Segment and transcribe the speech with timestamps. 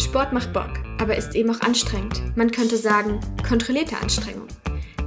[0.00, 2.34] Sport macht Bock, aber ist eben auch anstrengend.
[2.34, 4.48] Man könnte sagen, kontrollierte Anstrengung.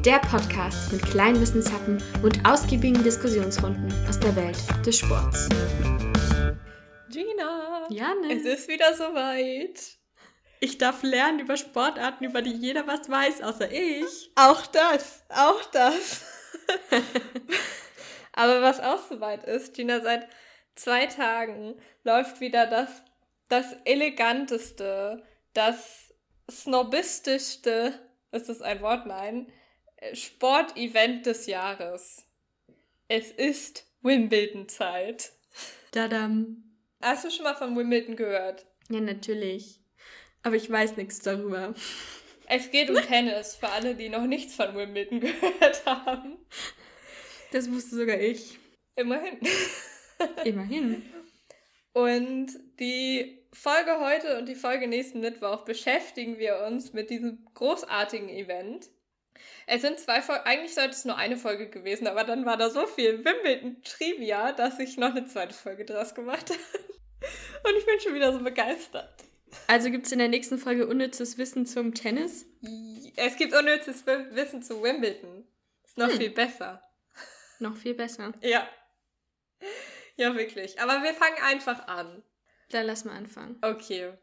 [0.06, 5.50] Der Podcast mit kleinen Wissenshappen und ausgiebigen Diskussionsrunden aus der Welt des Sports.
[7.10, 8.34] Gina, Janne.
[8.34, 9.98] es ist wieder soweit.
[10.60, 14.32] Ich darf lernen über Sportarten, über die jeder was weiß, außer ich.
[14.36, 16.24] Auch das, auch das.
[18.34, 20.28] Aber was auch soweit ist, Gina, seit
[20.76, 21.74] zwei Tagen
[22.04, 22.90] läuft wieder das,
[23.54, 26.12] das eleganteste, das
[26.50, 27.94] snobistischste,
[28.32, 29.06] ist das ein Wort?
[29.06, 29.48] Nein,
[30.14, 32.26] Sportevent des Jahres.
[33.08, 35.34] Es ist Wimbledon-Zeit.
[35.92, 36.64] Dadam.
[37.00, 38.66] Hast du schon mal von Wimbledon gehört?
[38.90, 39.80] Ja, natürlich.
[40.42, 41.76] Aber ich weiß nichts darüber.
[42.48, 46.40] Es geht um Tennis, für alle, die noch nichts von Wimbledon gehört haben.
[47.52, 48.58] Das wusste sogar ich.
[48.96, 49.38] Immerhin.
[50.44, 51.04] Immerhin.
[51.94, 52.48] Und
[52.80, 58.90] die Folge heute und die Folge nächsten Mittwoch beschäftigen wir uns mit diesem großartigen Event.
[59.68, 62.70] Es sind zwei Folgen, eigentlich sollte es nur eine Folge gewesen, aber dann war da
[62.70, 66.60] so viel Wimbledon-Trivia, dass ich noch eine zweite Folge draus gemacht habe.
[67.70, 69.14] Und ich bin schon wieder so begeistert.
[69.68, 72.46] Also gibt es in der nächsten Folge unnützes Wissen zum Tennis?
[73.16, 75.48] Es gibt unnützes Wissen zu Wimbledon.
[75.86, 76.18] Ist noch Hm.
[76.18, 76.82] viel besser.
[77.60, 78.34] Noch viel besser.
[78.42, 78.68] Ja.
[80.16, 80.80] Ja, wirklich.
[80.80, 82.24] Aber wir fangen einfach an.
[82.70, 83.58] Dann lass mal anfangen.
[83.62, 84.14] Okay.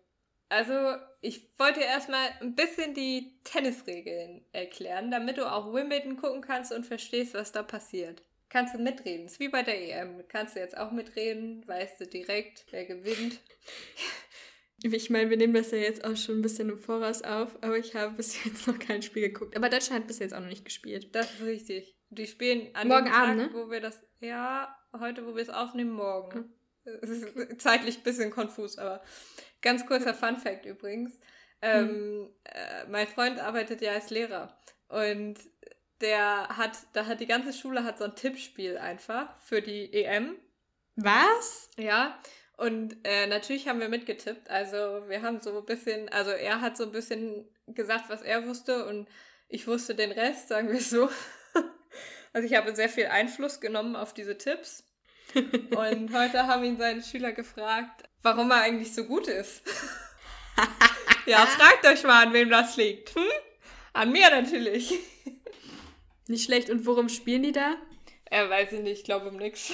[0.48, 6.72] Also, ich wollte erstmal ein bisschen die Tennisregeln erklären, damit du auch Wimbledon gucken kannst
[6.72, 8.22] und verstehst, was da passiert.
[8.48, 9.26] Kannst du mitreden.
[9.26, 10.24] Ist wie bei der EM.
[10.26, 13.40] Kannst du jetzt auch mitreden, weißt du direkt, wer gewinnt.
[14.82, 17.76] Ich meine, wir nehmen das ja jetzt auch schon ein bisschen im Voraus auf, aber
[17.76, 19.54] ich habe bis jetzt noch kein Spiel geguckt.
[19.54, 21.14] Aber Deutschland hat bis jetzt auch noch nicht gespielt.
[21.14, 21.98] Das ist richtig.
[22.08, 23.50] Die spielen an Morgen dem Tag, Abend, ne?
[23.52, 24.00] wo wir das.
[24.20, 26.52] Ja, heute, wo wir es aufnehmen, morgen.
[26.84, 27.26] Es ist
[27.60, 29.02] zeitlich ein bisschen konfus, aber
[29.62, 31.18] ganz kurzer Fun Fact übrigens.
[31.62, 34.56] Ähm, äh, mein Freund arbeitet ja als Lehrer
[34.88, 35.36] und
[36.00, 40.36] der hat, da hat die ganze Schule hat so ein Tippspiel einfach für die EM.
[40.96, 41.70] Was?
[41.76, 42.18] Ja,
[42.56, 44.50] und äh, natürlich haben wir mitgetippt.
[44.50, 44.76] Also
[45.08, 48.86] wir haben so ein bisschen, also er hat so ein bisschen gesagt, was er wusste
[48.86, 49.08] und
[49.48, 51.08] ich wusste den Rest, sagen wir so.
[52.32, 54.84] Also ich habe sehr viel Einfluss genommen auf diese Tipps.
[55.34, 59.62] Und heute haben ihn seine Schüler gefragt, warum er eigentlich so gut ist.
[61.26, 63.14] ja, fragt euch mal, an wem das liegt.
[63.14, 63.22] Hm?
[63.92, 64.94] An mir natürlich.
[66.28, 66.70] Nicht schlecht.
[66.70, 67.76] Und worum spielen die da?
[68.26, 69.72] Er weiß ich nicht, ich glaube um nix.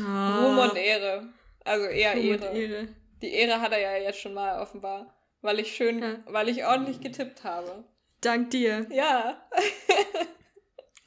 [0.00, 0.02] Oh.
[0.02, 1.28] Ruhm und Ehre.
[1.64, 2.56] Also eher Ruhm und Ehre.
[2.56, 2.88] Ehre.
[3.22, 5.14] Die Ehre hat er ja jetzt schon mal offenbar.
[5.40, 6.16] Weil ich schön, Ja.
[6.26, 7.84] weil ich ordentlich getippt habe.
[8.20, 8.86] Dank dir.
[8.90, 9.46] Ja.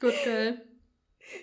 [0.00, 0.60] Good girl.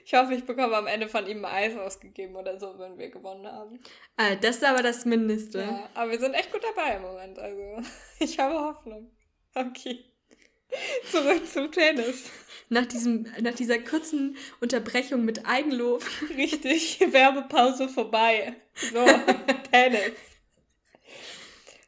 [0.04, 3.10] Ich hoffe, ich bekomme am Ende von ihm ein Eis ausgegeben oder so, wenn wir
[3.10, 3.80] gewonnen haben.
[4.18, 5.60] Ah, das ist aber das Mindeste.
[5.60, 7.40] Ja, aber wir sind echt gut dabei im Moment.
[7.40, 7.82] Also,
[8.20, 9.12] ich habe Hoffnung.
[9.54, 10.06] Okay.
[11.10, 12.30] Zurück zum Tennis.
[12.70, 16.04] Nach, diesem, nach dieser kurzen Unterbrechung mit Eigenlob.
[16.36, 18.56] Richtig, Werbepause vorbei.
[18.74, 19.06] So,
[19.72, 20.14] Tennis.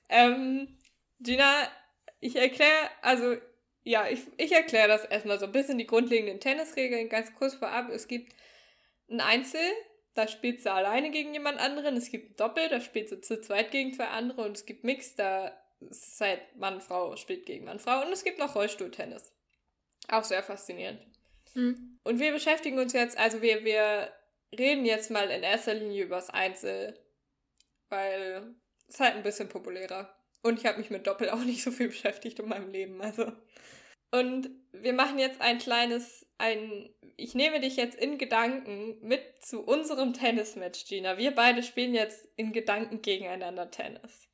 [0.09, 0.77] Ähm,
[1.19, 1.67] Gina,
[2.19, 3.37] ich erkläre, also,
[3.87, 7.89] ja, ich, ich erkläre das erstmal so ein bisschen die grundlegenden Tennisregeln ganz kurz vorab.
[7.89, 8.35] Es gibt
[9.09, 9.61] ein Einzel,
[10.13, 11.95] da spielst du alleine gegen jemand anderen.
[11.95, 14.41] Es gibt ein Doppel, da spielst du zu zweit gegen zwei andere.
[14.41, 18.05] Und es gibt Mix, da ist halt Mann, Frau spielt gegen Mann, Frau.
[18.05, 19.31] Und es gibt noch Rollstuhltennis.
[20.09, 20.99] Auch sehr faszinierend.
[21.53, 21.97] Hm.
[22.03, 24.11] Und wir beschäftigen uns jetzt, also wir, wir
[24.57, 26.99] reden jetzt mal in erster Linie übers Einzel,
[27.87, 28.53] weil
[28.89, 30.13] es halt ein bisschen populärer.
[30.43, 33.31] Und ich habe mich mit Doppel auch nicht so viel beschäftigt in meinem Leben, also.
[34.11, 39.61] Und wir machen jetzt ein kleines, ein, ich nehme dich jetzt in Gedanken mit zu
[39.61, 41.17] unserem Tennismatch, Gina.
[41.17, 44.27] Wir beide spielen jetzt in Gedanken gegeneinander Tennis.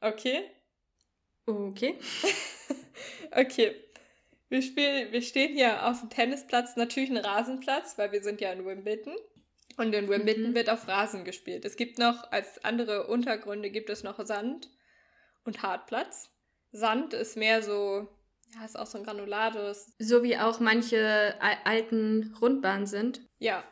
[0.00, 0.42] Okay?
[1.46, 1.96] Okay.
[3.34, 3.74] Okay.
[4.48, 8.52] Wir, spielen, wir stehen hier auf dem Tennisplatz, natürlich ein Rasenplatz, weil wir sind ja
[8.52, 9.16] in Wimbledon.
[9.78, 10.54] Und in Wimbledon Mhm.
[10.54, 11.64] wird auf Rasen gespielt.
[11.64, 14.68] Es gibt noch, als andere Untergründe gibt es noch Sand
[15.44, 16.30] und Hartplatz.
[16.72, 18.06] Sand ist mehr so,
[18.54, 19.92] ja, ist auch so ein Granulados.
[19.98, 23.20] So wie auch manche al- alten Rundbahnen sind.
[23.38, 23.64] Ja,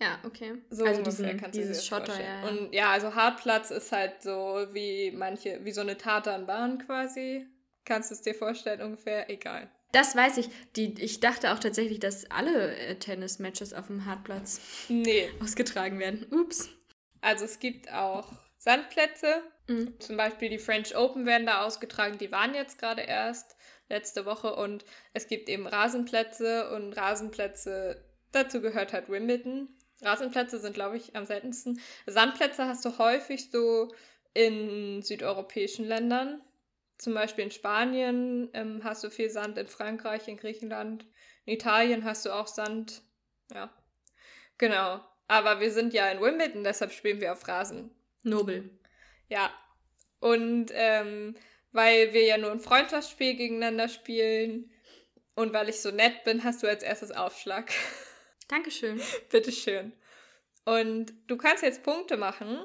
[0.00, 0.62] Ja, okay.
[0.70, 2.42] so also diesen, kannst dieses Schotter, vorstellen.
[2.42, 2.50] ja.
[2.50, 2.58] ja.
[2.58, 7.46] Und ja, also Hartplatz ist halt so wie manche, wie so eine Tatanbahn quasi.
[7.84, 9.30] Kannst du es dir vorstellen ungefähr?
[9.30, 9.70] Egal.
[9.92, 10.48] Das weiß ich.
[10.74, 16.26] Die, ich dachte auch tatsächlich, dass alle äh, Tennismatches auf dem Hartplatz Nee, ausgetragen werden.
[16.32, 16.68] Ups.
[17.22, 19.42] Also es gibt auch Sandplätze.
[19.68, 19.98] Mhm.
[20.00, 22.18] Zum Beispiel die French Open werden da ausgetragen.
[22.18, 23.55] Die waren jetzt gerade erst
[23.88, 24.54] letzte Woche.
[24.54, 29.68] Und es gibt eben Rasenplätze und Rasenplätze, dazu gehört halt Wimbledon.
[30.02, 31.80] Rasenplätze sind, glaube ich, am seltensten.
[32.06, 33.92] Sandplätze hast du häufig so
[34.34, 36.42] in südeuropäischen Ländern.
[36.98, 41.06] Zum Beispiel in Spanien ähm, hast du viel Sand, in Frankreich, in Griechenland,
[41.44, 43.02] in Italien hast du auch Sand.
[43.52, 43.70] Ja,
[44.58, 45.00] genau.
[45.28, 47.90] Aber wir sind ja in Wimbledon, deshalb spielen wir auf Rasen.
[48.22, 48.70] Nobel.
[49.28, 49.50] Ja.
[50.20, 51.36] Und ähm,
[51.76, 54.70] weil wir ja nur ein Freundschaftsspiel gegeneinander spielen
[55.34, 57.70] und weil ich so nett bin, hast du als erstes Aufschlag.
[58.48, 59.00] Dankeschön.
[59.30, 59.92] Bitteschön.
[60.64, 62.58] Und du kannst jetzt Punkte machen,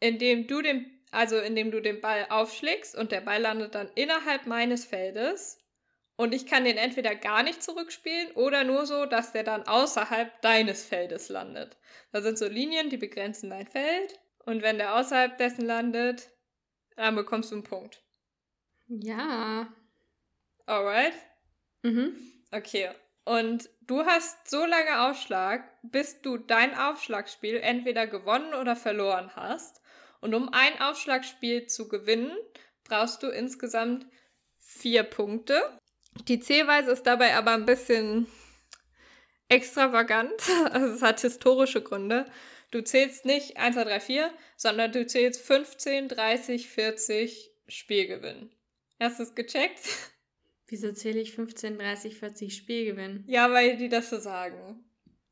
[0.00, 4.46] indem du den, also indem du den Ball aufschlägst und der Ball landet dann innerhalb
[4.46, 5.58] meines Feldes.
[6.16, 10.40] Und ich kann den entweder gar nicht zurückspielen oder nur so, dass der dann außerhalb
[10.40, 11.76] deines Feldes landet.
[12.10, 14.18] Da sind so Linien, die begrenzen dein Feld.
[14.46, 16.30] Und wenn der außerhalb dessen landet,
[16.96, 18.05] dann bekommst du einen Punkt.
[18.88, 19.68] Ja.
[20.66, 21.14] Alright?
[21.82, 22.16] Mhm.
[22.50, 22.90] Okay.
[23.24, 29.80] Und du hast so lange Aufschlag, bis du dein Aufschlagspiel entweder gewonnen oder verloren hast.
[30.20, 32.32] Und um ein Aufschlagspiel zu gewinnen,
[32.84, 34.06] brauchst du insgesamt
[34.58, 35.60] vier Punkte.
[36.28, 38.26] Die Zählweise ist dabei aber ein bisschen
[39.48, 40.32] extravagant.
[40.70, 42.26] Also es hat historische Gründe.
[42.70, 48.50] Du zählst nicht 1, 2, 3, 4, sondern du zählst 15, 30, 40 Spielgewinn.
[49.00, 49.80] Hast du es gecheckt?
[50.68, 53.24] Wieso zähle ich 15, 30, 40 Spielgewinn?
[53.26, 54.84] Ja, weil die das so sagen.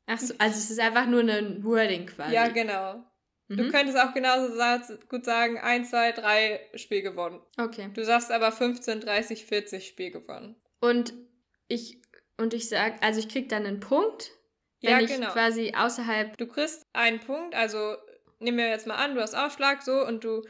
[0.05, 2.33] Ach so, also es ist einfach nur ein Wording quasi.
[2.33, 3.03] Ja, genau.
[3.47, 3.69] Du Mhm.
[3.69, 4.53] könntest auch genauso
[5.09, 7.41] gut sagen, 1, 2, 3 Spiel gewonnen.
[7.57, 7.89] Okay.
[7.93, 10.55] Du sagst aber 15, 30, 40 Spiel gewonnen.
[10.79, 11.13] Und
[11.67, 12.01] ich
[12.37, 14.31] und ich sag, also ich krieg dann einen Punkt,
[14.81, 15.31] wenn Ja, ich genau.
[15.31, 16.35] quasi außerhalb.
[16.37, 17.95] Du kriegst einen Punkt, also
[18.39, 20.41] nehmen wir jetzt mal an, du hast Aufschlag so und du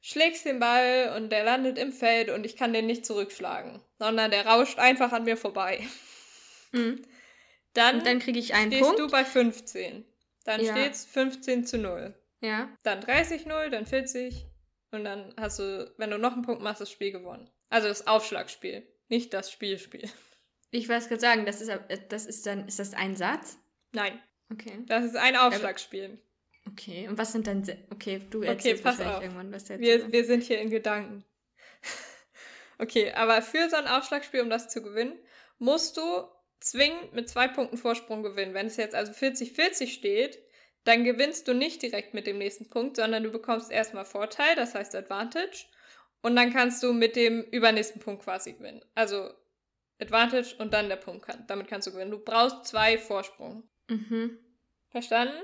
[0.00, 4.30] schlägst den Ball und der landet im Feld und ich kann den nicht zurückschlagen, sondern
[4.30, 5.80] der rauscht einfach an mir vorbei.
[6.72, 7.02] Mhm.
[7.72, 9.00] Dann, Und dann kriege ich einen stehst Punkt.
[9.00, 10.04] du bei 15.
[10.44, 10.70] Dann Ja.
[10.72, 12.14] steht's 15 zu 0.
[12.40, 12.68] Ja.
[12.84, 14.46] Dann 30 0, dann 40
[14.92, 17.50] und dann hast du, wenn du noch einen Punkt machst, das Spiel gewonnen.
[17.70, 20.08] Also das Aufschlagspiel, nicht das Spielspiel.
[20.70, 21.72] Ich weiß gerade sagen, das ist
[22.08, 23.58] das ist dann ist das ein Satz?
[23.90, 24.20] Nein,
[24.52, 24.84] Okay.
[24.86, 26.22] das ist ein Aufschlagspiel.
[26.66, 27.08] Okay.
[27.08, 29.22] Und was sind dann Okay, du Okay, erzählst pass wahrscheinlich auf.
[29.22, 29.80] irgendwann was jetzt.
[29.80, 31.24] Wir, wir sind hier in Gedanken.
[32.78, 35.18] okay, aber für so ein Aufschlagspiel, um das zu gewinnen,
[35.58, 36.02] musst du
[36.60, 38.54] zwingend mit zwei Punkten Vorsprung gewinnen.
[38.54, 40.38] Wenn es jetzt also 40-40 steht,
[40.84, 44.74] dann gewinnst du nicht direkt mit dem nächsten Punkt, sondern du bekommst erstmal Vorteil, das
[44.74, 45.66] heißt Advantage.
[46.22, 48.84] Und dann kannst du mit dem übernächsten Punkt quasi gewinnen.
[48.94, 49.30] Also
[50.00, 51.26] Advantage und dann der Punkt.
[51.26, 52.10] Kann, damit kannst du gewinnen.
[52.10, 53.68] Du brauchst zwei Vorsprung.
[53.88, 54.38] Mhm.
[54.90, 55.40] Verstanden?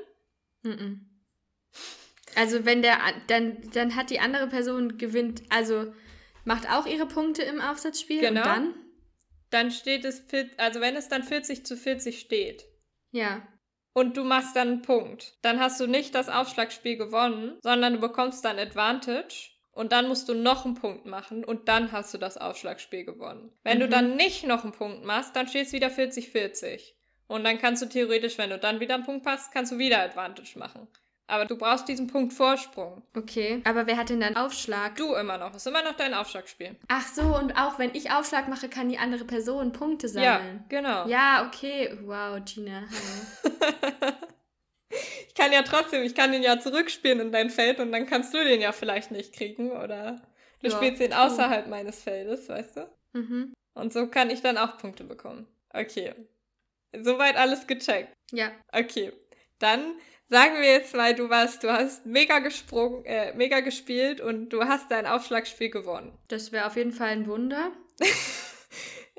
[2.34, 5.92] Also wenn der an- dann dann hat die andere Person gewinnt, also
[6.44, 8.40] macht auch ihre Punkte im Aufsatzspiel Genau.
[8.40, 8.74] und dann
[9.50, 10.24] Dann steht es,
[10.58, 12.64] also wenn es dann 40 zu 40 steht,
[13.12, 13.46] ja.
[13.92, 15.38] und du machst dann einen Punkt.
[15.42, 20.28] Dann hast du nicht das Aufschlagspiel gewonnen, sondern du bekommst dann Advantage und dann musst
[20.28, 23.52] du noch einen Punkt machen und dann hast du das Aufschlagspiel gewonnen.
[23.62, 23.90] Wenn du Mhm.
[23.90, 26.94] dann nicht noch einen Punkt machst, dann steht es wieder 40-40.
[27.28, 30.00] Und dann kannst du theoretisch, wenn du dann wieder einen Punkt machst, kannst du wieder
[30.02, 30.86] Advantage machen.
[31.28, 33.02] Aber du brauchst diesen Punkt Vorsprung.
[33.16, 34.94] Okay, aber wer hat denn dann Aufschlag?
[34.94, 35.52] Du immer noch.
[35.56, 36.76] Ist immer noch dein Aufschlagspiel.
[36.86, 40.64] Ach so, und auch wenn ich Aufschlag mache, kann die andere Person Punkte Ja, sammeln.
[40.68, 41.08] genau.
[41.08, 41.98] Ja, okay.
[42.04, 42.84] Wow, Gina.
[45.28, 48.32] Ich kann ja trotzdem, ich kann den ja zurückspielen in dein Feld und dann kannst
[48.32, 50.22] du den ja vielleicht nicht kriegen oder
[50.62, 51.18] du Ja, spielst true.
[51.20, 52.90] außerhalb meines Feldes, weißt du?
[53.12, 53.52] mhm.
[53.74, 55.46] Und so kann ich dann auch Punkte bekommen.
[55.74, 56.14] Okay.
[56.92, 58.12] Soweit alles gecheckt.
[58.32, 58.52] Ja.
[58.72, 59.12] Okay.
[59.58, 64.50] Dann sagen wir jetzt mal, du warst, du hast mega gesprungen, äh, mega gespielt und
[64.50, 66.16] du hast dein Aufschlagspiel gewonnen.
[66.28, 67.72] Das wäre auf jeden Fall ein Wunder.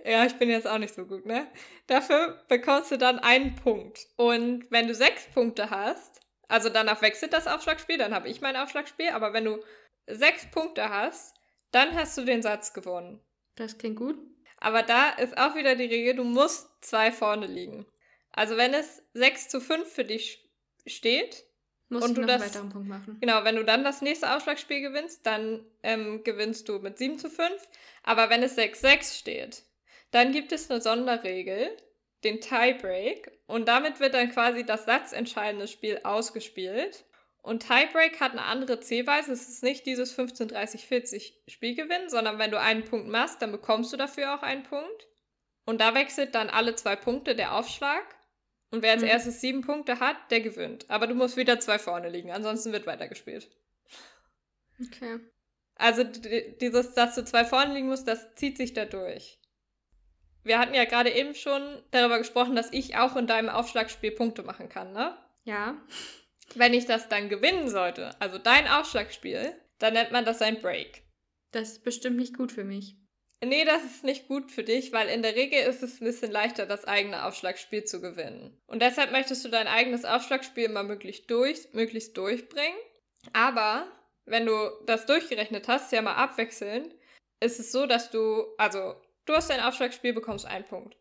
[0.07, 1.47] Ja, ich bin jetzt auch nicht so gut, ne?
[1.87, 4.07] Dafür bekommst du dann einen Punkt.
[4.15, 8.55] Und wenn du sechs Punkte hast, also danach wechselt das Aufschlagspiel, dann habe ich mein
[8.55, 9.59] Aufschlagspiel, aber wenn du
[10.05, 11.35] sechs Punkte hast,
[11.71, 13.19] dann hast du den Satz gewonnen.
[13.55, 14.17] Das klingt gut.
[14.59, 17.85] Aber da ist auch wieder die Regel, du musst zwei vorne liegen.
[18.31, 20.47] Also wenn es 6 zu 5 für dich
[20.85, 21.43] steht,
[21.89, 23.17] Muss Und du noch das- einen weiteren Punkt machen.
[23.21, 27.29] genau, wenn du dann das nächste Aufschlagspiel gewinnst, dann ähm, gewinnst du mit 7 zu
[27.29, 27.53] 5.
[28.03, 29.63] Aber wenn es 6-6 steht,
[30.11, 31.69] dann gibt es eine Sonderregel,
[32.25, 33.31] den Tiebreak.
[33.45, 37.05] Und damit wird dann quasi das satzentscheidende Spiel ausgespielt.
[37.47, 39.31] Und Tiebreak hat eine andere Zählweise.
[39.31, 43.51] Es ist nicht dieses 15, 30, 40 Spielgewinn, sondern wenn du einen Punkt machst, dann
[43.51, 45.07] bekommst du dafür auch einen Punkt.
[45.65, 48.03] Und da wechselt dann alle zwei Punkte der Aufschlag.
[48.69, 49.07] Und wer als Mhm.
[49.07, 50.89] erstes sieben Punkte hat, der gewinnt.
[50.89, 53.49] Aber du musst wieder zwei vorne liegen, ansonsten wird weitergespielt.
[54.85, 55.19] Okay.
[55.75, 59.39] Also dieses, dass du zwei vorne liegen musst, das zieht sich da durch.
[60.43, 64.43] Wir hatten ja gerade eben schon darüber gesprochen, dass ich auch in deinem Aufschlagspiel Punkte
[64.43, 65.17] machen kann, ne?
[65.43, 65.75] Ja.
[66.55, 71.03] Wenn ich das dann gewinnen sollte, also dein Aufschlagspiel, dann nennt man das ein Break.
[71.51, 72.97] Das ist bestimmt nicht gut für mich.
[73.43, 76.31] Nee, das ist nicht gut für dich, weil in der Regel ist es ein bisschen
[76.31, 78.59] leichter, das eigene Aufschlagspiel zu gewinnen.
[78.65, 82.77] Und deshalb möchtest du dein eigenes Aufschlagspiel immer möglichst, durch, möglichst durchbringen.
[83.33, 83.91] Aber
[84.25, 86.95] wenn du das durchgerechnet hast, ja mal abwechselnd,
[87.39, 90.97] ist es so, dass du, also du hast dein Aufschlagspiel, bekommst einen Punkt.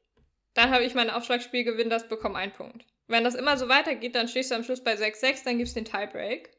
[0.53, 2.85] Dann habe ich mein Aufschlagspiel, gewinne das, bekomme einen Punkt.
[3.09, 5.75] Wenn das immer so weitergeht, dann stehst du am Schluss bei 6-6, dann gibt es
[5.75, 6.51] den Tiebreak.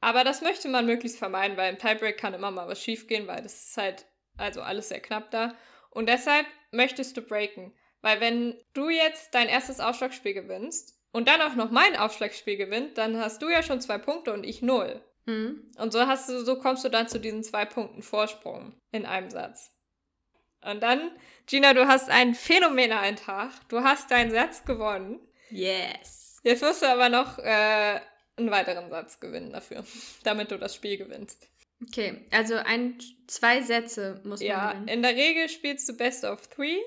[0.00, 3.42] Aber das möchte man möglichst vermeiden, weil im Tiebreak kann immer mal was schiefgehen, weil
[3.42, 5.54] das ist halt also alles sehr knapp da.
[5.90, 7.72] Und deshalb möchtest du breaken.
[8.02, 12.98] Weil wenn du jetzt dein erstes Aufschlagspiel gewinnst und dann auch noch mein Aufschlagspiel gewinnt,
[12.98, 15.02] dann hast du ja schon zwei Punkte und ich null.
[15.24, 15.72] Mhm.
[15.78, 19.30] Und so hast du, so kommst du dann zu diesen zwei Punkten Vorsprung in einem
[19.30, 19.72] Satz.
[20.62, 21.10] Und dann,
[21.46, 23.50] Gina, du hast einen phänomenalen Tag.
[23.68, 25.20] Du hast deinen Satz gewonnen.
[25.50, 26.40] Yes.
[26.42, 28.00] Jetzt musst du aber noch äh,
[28.36, 29.84] einen weiteren Satz gewinnen dafür,
[30.24, 31.48] damit du das Spiel gewinnst.
[31.88, 34.88] Okay, also ein, zwei Sätze muss man Ja, gewinnen.
[34.88, 36.78] in der Regel spielst du Best of Three.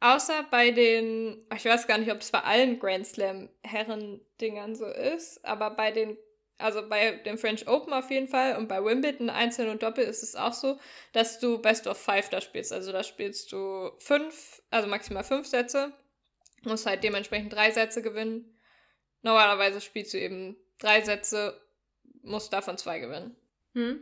[0.00, 4.84] Außer bei den, ich weiß gar nicht, ob es bei allen Grand Slam Herren-Dingern so
[4.86, 6.18] ist, aber bei den,
[6.58, 10.22] also bei dem French Open auf jeden Fall und bei Wimbledon Einzel und Doppel ist
[10.22, 10.78] es auch so,
[11.12, 12.74] dass du Best of Five da spielst.
[12.74, 15.94] Also da spielst du fünf, also maximal fünf Sätze,
[16.66, 18.58] musst halt dementsprechend drei Sätze gewinnen.
[19.22, 21.60] Normalerweise spielst du eben drei Sätze,
[22.22, 23.36] musst davon zwei gewinnen.
[23.74, 24.00] Hm?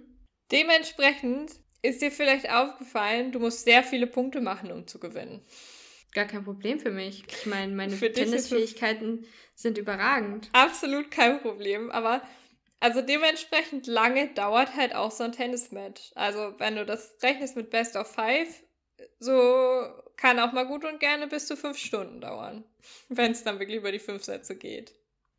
[0.51, 1.53] Dementsprechend
[1.83, 5.45] ist dir vielleicht aufgefallen, du musst sehr viele Punkte machen, um zu gewinnen.
[6.13, 7.25] Gar kein Problem für mich.
[7.29, 10.49] Ich meine, meine Tennisfähigkeiten sind überragend.
[10.53, 12.23] Absolut kein Problem, aber
[12.81, 16.13] also dementsprechend lange dauert halt auch so ein Tennismatch.
[16.15, 18.63] Also wenn du das rechnest mit Best of Five,
[19.19, 19.83] so
[20.17, 22.65] kann auch mal gut und gerne bis zu fünf Stunden dauern,
[23.09, 24.95] wenn es dann wirklich über die fünf Sätze geht.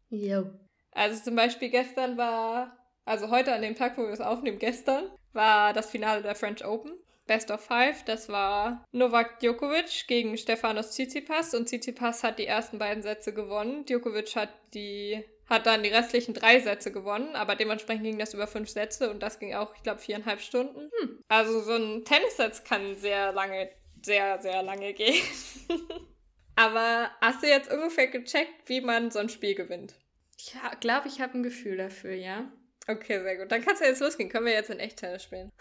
[0.10, 0.50] Jo.
[0.92, 5.12] Also zum Beispiel gestern war also heute an dem Tag, wo wir es aufnehmen, gestern,
[5.32, 6.94] war das Finale der French Open.
[7.28, 12.78] Best of Five, das war Novak Djokovic gegen Stefanos Tsitsipas und Tsitsipas hat die ersten
[12.78, 13.84] beiden Sätze gewonnen.
[13.86, 18.48] Djokovic hat die hat dann die restlichen drei Sätze gewonnen, aber dementsprechend ging das über
[18.48, 20.90] fünf Sätze und das ging auch, ich glaube, viereinhalb Stunden.
[21.00, 21.20] Hm.
[21.28, 23.70] Also so ein Tennissatz kann sehr lange,
[24.04, 25.24] sehr, sehr lange gehen.
[26.56, 29.96] aber hast du jetzt ungefähr gecheckt, wie man so ein Spiel gewinnt?
[30.38, 32.52] Ich glaube, ich habe ein Gefühl dafür, ja.
[32.88, 33.52] Okay, sehr gut.
[33.52, 34.30] Dann kannst du jetzt losgehen.
[34.30, 35.52] Können wir jetzt in echt Tennis spielen?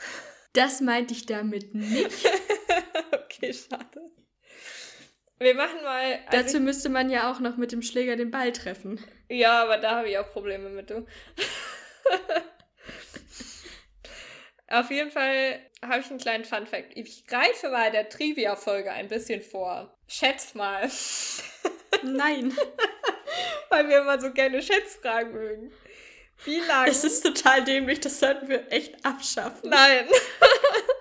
[0.52, 2.30] Das meinte ich damit nicht.
[3.12, 4.10] okay, schade.
[5.44, 6.20] Wir machen mal.
[6.26, 8.98] Also Dazu müsste man ja auch noch mit dem Schläger den Ball treffen.
[9.28, 11.06] Ja, aber da habe ich auch Probleme mit, du.
[14.70, 16.92] Auf jeden Fall habe ich einen kleinen Fun-Fact.
[16.96, 19.94] Ich greife mal der Trivia-Folge ein bisschen vor.
[20.08, 20.90] Schätz mal.
[22.02, 22.56] Nein.
[23.68, 25.74] Weil wir immer so gerne Schätzfragen mögen.
[26.44, 26.90] Wie lange?
[26.90, 29.68] Es ist total dämlich, das sollten wir echt abschaffen.
[29.68, 30.08] Nein.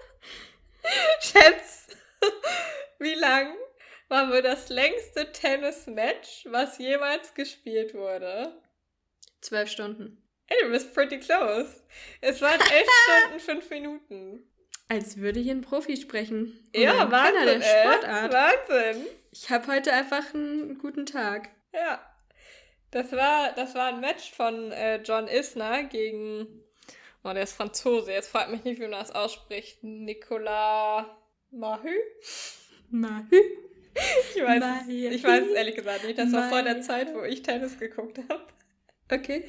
[1.22, 1.88] Schätz,
[3.00, 3.56] wie lang
[4.10, 8.62] war wohl das längste Tennis-Match, was jemals gespielt wurde?
[9.42, 10.24] Zwölf Stunden.
[10.46, 11.84] Hey, du bist pretty close.
[12.22, 14.50] Es waren elf Stunden, fünf Minuten.
[14.90, 16.70] Als würde hier ein Profi sprechen.
[16.76, 17.62] ja, Wahnsinn.
[17.62, 18.34] Der Sportart.
[18.34, 19.06] Wahnsinn.
[19.32, 21.50] Ich habe heute einfach einen guten Tag.
[21.74, 22.00] Ja.
[22.92, 26.64] Das war, das war ein Match von äh, John Isner gegen,
[27.24, 31.08] oh, der ist Franzose, jetzt fragt mich nicht, wie man das ausspricht, Nicolas
[31.50, 31.96] Mahü?
[32.92, 33.42] Mahü?
[34.36, 36.18] Ich weiß, es, ich weiß es ehrlich gesagt nicht.
[36.18, 38.44] Das war vor der Zeit, wo ich Tennis geguckt habe.
[39.12, 39.46] Okay.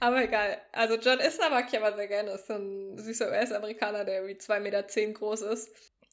[0.00, 0.58] Aber egal.
[0.72, 2.30] Also John Isner mag ich aber sehr gerne.
[2.32, 5.70] Ist so ein süßer US-Amerikaner, der wie 2,10 Meter zehn groß ist.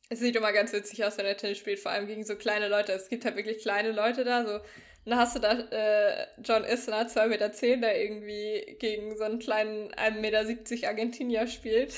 [0.09, 2.67] Es sieht immer ganz witzig aus, wenn er Tennis spielt, vor allem gegen so kleine
[2.67, 2.93] Leute.
[2.93, 4.59] Es gibt halt wirklich kleine Leute da, so
[5.05, 9.91] dann hast du da äh, John Isner, 2,10 Meter, der irgendwie gegen so einen kleinen
[9.91, 11.93] 1,70 Meter Argentinier spielt.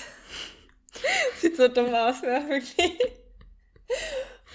[1.37, 2.43] Sieht so dumm aus, ne?
[2.49, 2.99] Wirklich.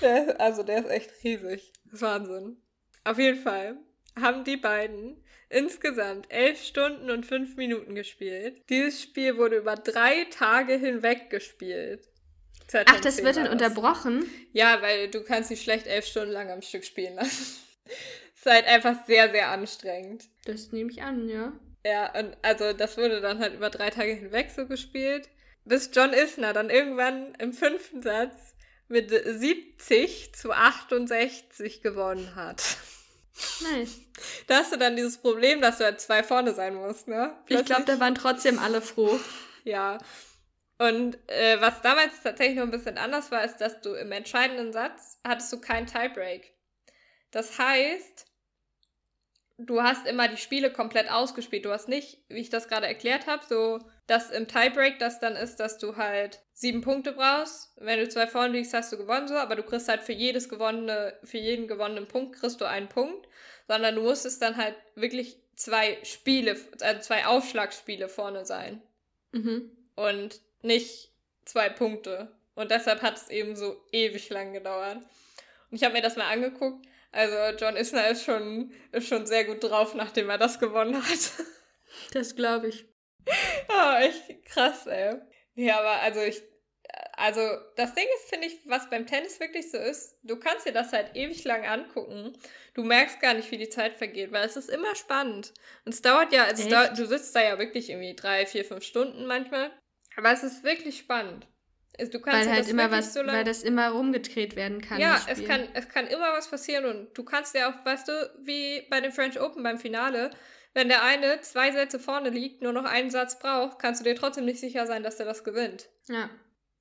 [0.03, 1.73] Der, also der ist echt riesig.
[1.85, 2.57] Das ist Wahnsinn.
[3.05, 3.77] Auf jeden Fall
[4.21, 8.63] haben die beiden insgesamt elf Stunden und fünf Minuten gespielt.
[8.69, 12.09] Dieses Spiel wurde über drei Tage hinweg gespielt.
[12.87, 14.25] Ach, das wird dann unterbrochen?
[14.53, 17.63] Ja, weil du kannst nicht schlecht elf Stunden lang am Stück spielen lassen
[18.45, 20.29] ist halt einfach sehr, sehr anstrengend.
[20.45, 21.53] Das nehme ich an, ja.
[21.85, 25.29] Ja, und also das wurde dann halt über drei Tage hinweg so gespielt,
[25.65, 28.52] bis John Isner dann irgendwann im fünften Satz
[28.93, 32.63] mit 70 zu 68 gewonnen hat.
[33.63, 34.01] Nice.
[34.47, 37.35] Da hast du dann dieses Problem, dass du halt zwei vorne sein musst, ne?
[37.47, 37.61] Plötzlich.
[37.61, 39.19] Ich glaube, da waren trotzdem alle froh.
[39.65, 39.99] Ja.
[40.79, 44.73] Und äh, was damals tatsächlich noch ein bisschen anders war, ist, dass du im entscheidenden
[44.73, 46.53] Satz hattest du keinen Tiebreak.
[47.31, 48.27] Das heißt,
[49.59, 51.65] du hast immer die Spiele komplett ausgespielt.
[51.65, 53.79] Du hast nicht, wie ich das gerade erklärt habe, so
[54.13, 57.73] dass im Tiebreak das dann ist, dass du halt sieben Punkte brauchst.
[57.77, 60.51] Wenn du zwei vorne liegst, hast du gewonnen so, aber du kriegst halt für jedes
[60.51, 63.27] gewonnene, für jeden gewonnenen Punkt kriegst du einen Punkt,
[63.69, 68.83] sondern du musstest dann halt wirklich zwei Spiele, also zwei Aufschlagspiele vorne sein.
[69.33, 69.71] Mhm.
[69.97, 71.11] Und nicht
[71.47, 72.31] zwei Punkte.
[72.55, 74.99] Und deshalb hat es eben so ewig lang gedauert.
[75.71, 76.85] Und ich habe mir das mal angeguckt.
[77.13, 81.33] Also John Isner ist schon, ist schon sehr gut drauf, nachdem er das gewonnen hat.
[82.15, 82.87] Das glaube ich.
[83.69, 85.17] Oh, echt krass, ey.
[85.55, 86.43] Ja, aber also ich,
[87.15, 87.41] also
[87.77, 90.93] das Ding ist, finde ich, was beim Tennis wirklich so ist, du kannst dir das
[90.93, 92.37] halt ewig lang angucken.
[92.75, 95.53] Du merkst gar nicht, wie die Zeit vergeht, weil es ist immer spannend.
[95.85, 98.85] Und es dauert ja, also dauert, du sitzt da ja wirklich irgendwie drei, vier, fünf
[98.85, 99.71] Stunden manchmal.
[100.17, 101.47] Aber es ist wirklich spannend.
[101.99, 104.99] Du kannst weil halt immer was, so weil das immer rumgedreht werden kann.
[104.99, 108.13] Ja, es kann, es kann immer was passieren und du kannst ja auch, weißt du,
[108.45, 110.31] wie bei dem French Open beim Finale,
[110.75, 114.17] wenn der eine zwei Sätze vorne liegt, nur noch einen Satz braucht, kannst du dir
[114.17, 115.89] trotzdem nicht sicher sein, dass er das gewinnt.
[116.09, 116.31] Ja.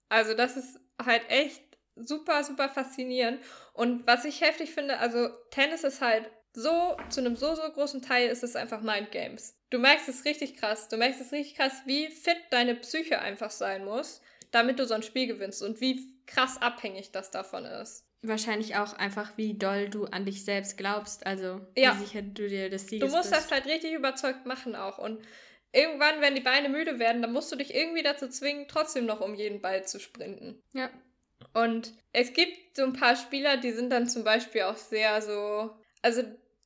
[0.10, 1.63] Also das ist halt echt
[1.95, 3.41] super, super faszinierend.
[3.74, 8.01] Und was ich heftig finde, also Tennis ist halt so, zu einem so, so großen
[8.01, 9.57] Teil ist es einfach Mind Games.
[9.69, 10.89] Du merkst es richtig krass.
[10.89, 14.21] Du merkst es richtig krass, wie fit deine Psyche einfach sein muss,
[14.51, 18.94] damit du so ein Spiel gewinnst und wie krass abhängig das davon ist wahrscheinlich auch
[18.94, 21.25] einfach, wie doll du an dich selbst glaubst.
[21.25, 21.96] Also, ja.
[21.96, 23.44] wie sicher du dir des Sieges Du musst bist.
[23.44, 24.98] das halt richtig überzeugt machen auch.
[24.98, 25.24] Und
[25.72, 29.22] irgendwann, wenn die Beine müde werden, dann musst du dich irgendwie dazu zwingen, trotzdem noch
[29.22, 30.62] um jeden Ball zu sprinten.
[30.74, 30.90] Ja.
[31.54, 35.72] Und es gibt so ein paar Spieler, die sind dann zum Beispiel auch sehr so,
[36.01, 36.24] also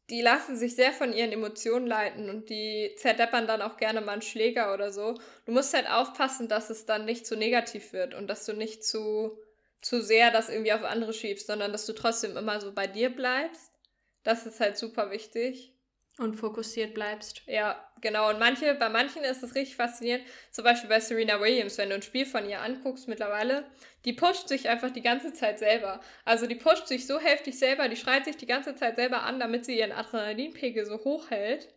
[0.10, 4.14] die lassen sich sehr von ihren Emotionen leiten und die zerdeppern dann auch gerne mal
[4.14, 5.16] einen Schläger oder so.
[5.46, 8.84] Du musst halt aufpassen, dass es dann nicht zu negativ wird und dass du nicht
[8.84, 9.40] zu
[9.86, 13.12] zu sehr das irgendwie auf andere schiebst, sondern dass du trotzdem immer so bei dir
[13.12, 13.72] bleibst.
[14.24, 15.74] Das ist halt super wichtig.
[16.18, 17.44] Und fokussiert bleibst.
[17.46, 18.32] Ja, genau.
[18.32, 20.26] Und manche, bei manchen ist es richtig faszinierend.
[20.50, 23.64] Zum Beispiel bei Serena Williams, wenn du ein Spiel von ihr anguckst mittlerweile,
[24.06, 26.00] die pusht sich einfach die ganze Zeit selber.
[26.24, 29.40] Also die pusht sich so heftig selber, die schreit sich die ganze Zeit selber an,
[29.40, 31.72] damit sie ihren Adrenalinpegel so hoch hält.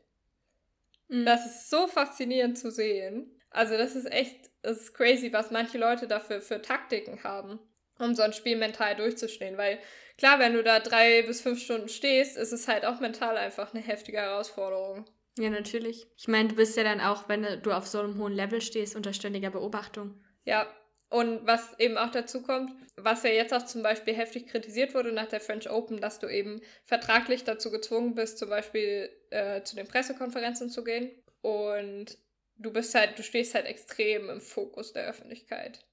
[1.09, 1.27] Mhm.
[1.27, 3.39] Das ist so faszinierend zu sehen.
[3.51, 7.61] Also das ist echt, das ist crazy, was manche Leute dafür für Taktiken haben
[7.99, 9.57] um so ein Spiel mental durchzustehen.
[9.57, 9.79] Weil
[10.17, 13.75] klar, wenn du da drei bis fünf Stunden stehst, ist es halt auch mental einfach
[13.75, 15.05] eine heftige Herausforderung.
[15.39, 16.07] Ja, natürlich.
[16.17, 18.97] Ich meine, du bist ja dann auch, wenn du auf so einem hohen Level stehst,
[18.97, 20.23] unter ständiger Beobachtung.
[20.45, 20.67] Ja,
[21.11, 25.13] und was eben auch dazu kommt, was ja jetzt auch zum Beispiel heftig kritisiert wurde
[25.13, 29.75] nach der French Open, dass du eben vertraglich dazu gezwungen bist, zum Beispiel äh, zu
[29.75, 31.11] den Pressekonferenzen zu gehen.
[31.41, 32.19] Und
[32.57, 35.87] du bist halt, du stehst halt extrem im Fokus der Öffentlichkeit.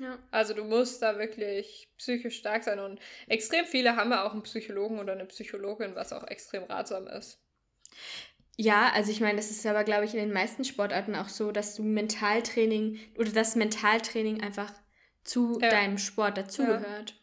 [0.00, 0.18] Ja.
[0.30, 4.42] Also du musst da wirklich psychisch stark sein und extrem viele haben ja auch einen
[4.42, 7.38] Psychologen oder eine Psychologin, was auch extrem ratsam ist.
[8.56, 11.52] Ja, also ich meine, das ist aber, glaube ich, in den meisten Sportarten auch so,
[11.52, 14.72] dass du Mentaltraining oder das Mentaltraining einfach
[15.22, 15.68] zu ja.
[15.68, 17.10] deinem Sport dazugehört.
[17.10, 17.16] Ja.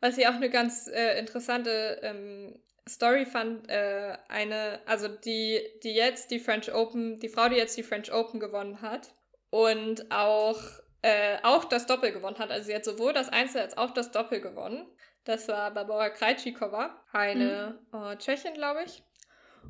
[0.00, 5.94] Was ich auch eine ganz äh, interessante ähm, Story fand, äh, eine, also die, die
[5.94, 9.14] jetzt die French Open, die Frau, die jetzt die French Open gewonnen hat
[9.48, 10.60] und auch
[11.04, 12.50] äh, auch das Doppel gewonnen hat.
[12.50, 14.86] Also sie hat sowohl das Einzel als auch das Doppel gewonnen.
[15.24, 18.02] Das war Barbara Krajcikova, eine mhm.
[18.02, 19.02] äh, Tschechin, glaube ich.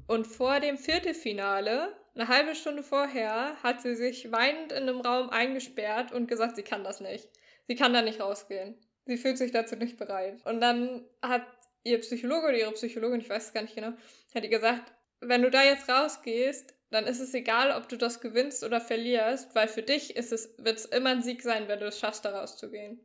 [0.06, 5.28] Und vor dem Viertelfinale, eine halbe Stunde vorher, hat sie sich weinend in einem Raum
[5.28, 7.28] eingesperrt und gesagt, sie kann das nicht.
[7.66, 8.78] Sie kann da nicht rausgehen.
[9.06, 10.40] Sie fühlt sich dazu nicht bereit.
[10.44, 11.42] Und dann hat
[11.82, 13.92] ihr Psychologe oder ihre Psychologin, ich weiß es gar nicht genau,
[14.34, 18.20] hat ihr gesagt, wenn du da jetzt rausgehst, dann ist es egal, ob du das
[18.20, 21.80] gewinnst oder verlierst, weil für dich ist es, wird es immer ein Sieg sein, wenn
[21.80, 23.00] du es schaffst, da rauszugehen.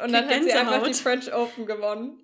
[0.00, 2.20] Und dann hat sie einfach die French Open gewonnen.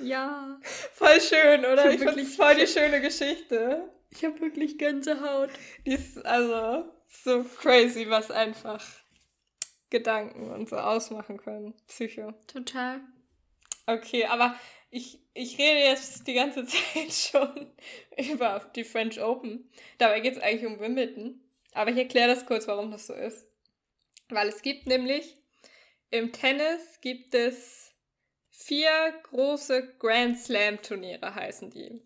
[0.00, 0.58] Ja.
[0.94, 1.90] voll schön, oder?
[1.90, 3.88] Ich, ich finde voll die schöne Geschichte.
[4.10, 5.50] Ich habe wirklich Gänsehaut.
[5.86, 8.84] Die ist also so crazy, was einfach
[9.90, 11.74] Gedanken und so ausmachen können.
[11.86, 12.32] Psycho.
[12.48, 13.00] Total.
[13.86, 14.56] Okay, aber
[14.90, 17.70] ich, ich rede jetzt die ganze Zeit schon
[18.16, 19.70] über die French Open.
[19.98, 21.40] Dabei geht es eigentlich um Wimbledon.
[21.74, 23.46] Aber ich erkläre das kurz, warum das so ist.
[24.28, 25.36] Weil es gibt nämlich
[26.10, 27.94] im Tennis gibt es
[28.50, 32.02] vier große Grand Slam Turniere, heißen die.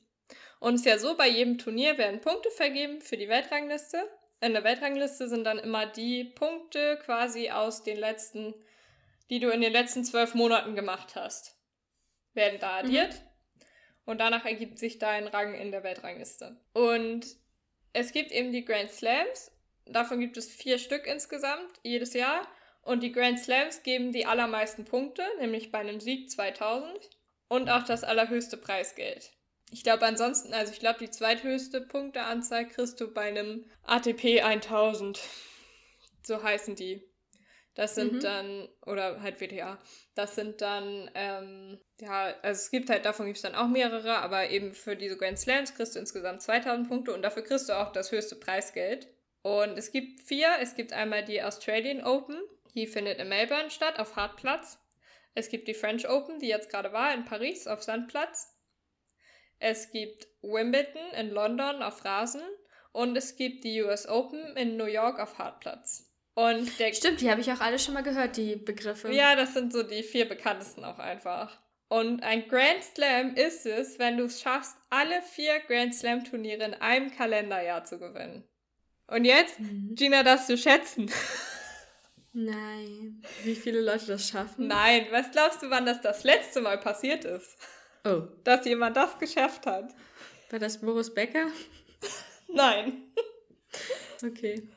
[0.61, 4.09] Und es ist ja so, bei jedem Turnier werden Punkte vergeben für die Weltrangliste.
[4.41, 8.55] In der Weltrangliste sind dann immer die Punkte quasi aus den letzten,
[9.29, 11.56] die du in den letzten zwölf Monaten gemacht hast
[12.37, 13.15] werden da addiert.
[13.15, 13.27] Mhm.
[14.07, 16.57] Und danach ergibt sich dein Rang in der Weltrangliste.
[16.73, 17.27] Und
[17.93, 19.51] es gibt eben die Grand Slams.
[19.85, 22.47] Davon gibt es vier Stück insgesamt jedes Jahr.
[22.83, 27.11] Und die Grand Slams geben die allermeisten Punkte, nämlich bei einem Sieg 2000.
[27.49, 29.33] Und auch das allerhöchste Preisgeld.
[29.73, 35.21] Ich glaube ansonsten, also ich glaube, die zweithöchste Punkteanzahl kriegst du bei einem ATP 1000.
[36.23, 37.03] So heißen die.
[37.77, 38.21] Das sind mhm.
[38.21, 39.79] dann, oder halt WTA,
[40.15, 44.17] das sind dann, ähm, ja, also es gibt halt, davon gibt es dann auch mehrere,
[44.17, 47.75] aber eben für diese Grand Slams kriegst du insgesamt 2000 Punkte und dafür kriegst du
[47.75, 49.09] auch das höchste Preisgeld.
[49.43, 52.41] Und es gibt vier, es gibt einmal die Australian Open,
[52.75, 54.79] die findet in Melbourne statt, auf Hartplatz.
[55.35, 58.57] Es gibt die French Open, die jetzt gerade war, in Paris, auf Sandplatz.
[59.59, 62.43] Es gibt Wimbledon in London auf Rasen
[62.93, 66.06] und es gibt die US Open in New York auf Hartplatz.
[66.37, 69.11] Und der Stimmt, die habe ich auch alle schon mal gehört, die Begriffe.
[69.11, 71.59] Ja, das sind so die vier bekanntesten auch einfach.
[71.89, 76.63] Und ein Grand Slam ist es, wenn du es schaffst, alle vier Grand Slam Turniere
[76.63, 78.45] in einem Kalenderjahr zu gewinnen.
[79.07, 79.95] Und jetzt, mhm.
[79.95, 81.11] Gina, darfst du schätzen.
[82.35, 83.23] Nein.
[83.45, 84.67] Wie viele Leute das schaffen?
[84.67, 85.07] Nein.
[85.13, 87.57] Was glaubst du, wann das das letzte Mal passiert ist?
[88.05, 88.25] Oh.
[88.45, 89.95] Dass jemand das geschafft hat.
[90.51, 91.47] War das Boris Becker?
[92.49, 93.05] Nein.
[94.23, 94.69] Okay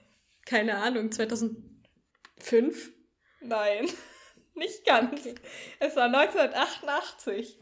[0.50, 2.92] keine Ahnung, 2005?
[3.42, 3.88] Nein,
[4.56, 5.22] nicht ganz.
[5.22, 5.36] Okay.
[5.80, 7.60] Es war 1988.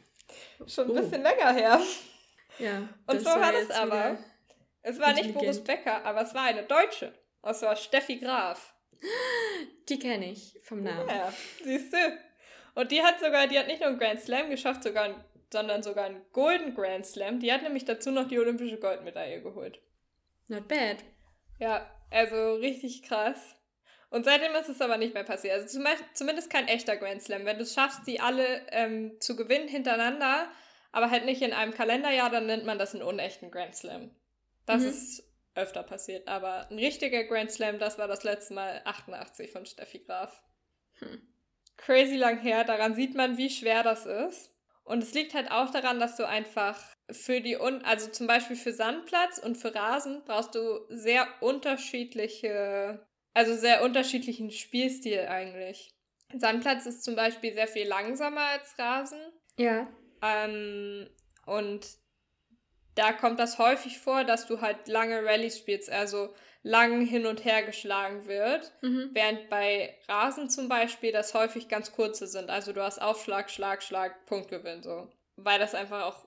[0.66, 0.94] Schon ein oh.
[0.94, 1.82] bisschen länger her.
[2.60, 2.88] Ja.
[3.06, 4.18] Und so war das aber.
[4.82, 7.14] Es war nicht Boris Becker, aber es war eine Deutsche.
[7.42, 8.74] Und es war Steffi Graf.
[9.90, 11.10] Die kenne ich vom Namen.
[11.10, 11.98] Ja, siehst du.
[12.74, 16.06] Und die hat sogar, die hat nicht nur einen Grand Slam geschafft, sogar, sondern sogar
[16.06, 17.40] einen Golden Grand Slam.
[17.40, 19.82] Die hat nämlich dazu noch die olympische Goldmedaille geholt.
[20.48, 21.04] Not bad.
[21.60, 23.56] Ja, also richtig krass.
[24.10, 25.56] Und seitdem ist es aber nicht mehr passiert.
[25.56, 27.46] Also zum zumindest kein echter Grand Slam.
[27.46, 30.50] Wenn du es schaffst, die alle ähm, zu gewinnen hintereinander,
[30.92, 34.12] aber halt nicht in einem Kalenderjahr, dann nennt man das einen unechten Grand Slam.
[34.66, 34.90] Das mhm.
[34.90, 35.24] ist
[35.56, 36.28] öfter passiert.
[36.28, 40.42] Aber ein richtiger Grand Slam, das war das letzte Mal 88 von Steffi Graf.
[41.00, 41.22] Hm.
[41.76, 42.64] Crazy lang her.
[42.64, 44.54] Daran sieht man, wie schwer das ist.
[44.84, 48.56] Und es liegt halt auch daran, dass du einfach für die, Un also zum Beispiel
[48.56, 55.94] für Sandplatz und für Rasen brauchst du sehr unterschiedliche, also sehr unterschiedlichen Spielstil eigentlich.
[56.36, 59.20] Sandplatz ist zum Beispiel sehr viel langsamer als Rasen.
[59.58, 59.88] Ja.
[60.22, 61.10] Ähm,
[61.46, 61.88] und
[62.96, 67.46] da kommt das häufig vor, dass du halt lange Rallyes spielst, also lang hin und
[67.46, 69.12] her geschlagen wird, mhm.
[69.14, 72.50] während bei Rasen zum Beispiel das häufig ganz kurze sind.
[72.50, 75.08] Also du hast Aufschlag, Schlag, Schlag, Punktgewinn so.
[75.38, 76.27] Weil das einfach auch